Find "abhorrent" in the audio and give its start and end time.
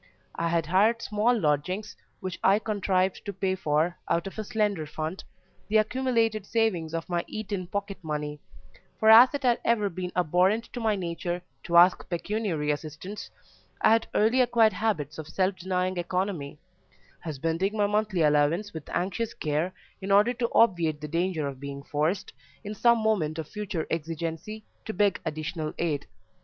10.15-10.63